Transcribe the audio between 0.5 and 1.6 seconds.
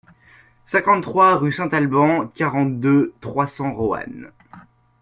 cinquante-trois rue